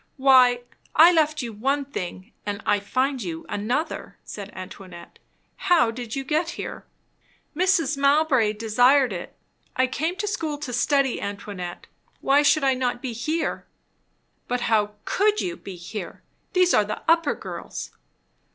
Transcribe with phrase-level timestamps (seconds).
[0.17, 0.61] "Why
[0.95, 5.19] I left you one thing, and I find you another," said Antoinette.
[5.69, 6.87] "How did you get here?"
[7.55, 7.99] "Mrs.
[7.99, 9.35] Mowbray desired it.
[9.75, 11.85] I came to school to study, Antoinette.
[12.19, 13.67] Why should I not be here?"
[14.47, 16.23] "But how could you be here?
[16.53, 17.91] These are the upper girls."